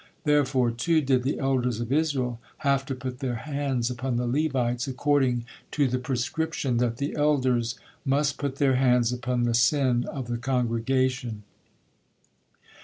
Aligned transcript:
Therefore, 0.23 0.71
too, 0.71 1.01
did 1.01 1.21
the 1.21 1.37
elders 1.37 1.79
of 1.79 1.91
Israel 1.91 2.39
have 2.65 2.87
to 2.87 2.95
put 2.95 3.19
their 3.19 3.35
hands 3.35 3.91
upon 3.91 4.15
the 4.15 4.25
Levites, 4.25 4.87
according 4.87 5.45
to 5.69 5.87
the 5.87 5.99
prescription 5.99 6.77
that 6.77 6.97
the 6.97 7.15
elders 7.15 7.75
must 8.03 8.39
put 8.39 8.55
their 8.55 8.77
hands 8.77 9.13
upon 9.13 9.43
the 9.43 9.53
sin 9.53 10.05
of 10.05 10.25
the 10.27 10.39
congregation. 10.39 11.43